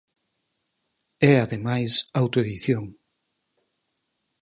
[1.31, 1.89] É ademais,
[2.21, 2.83] autoedición.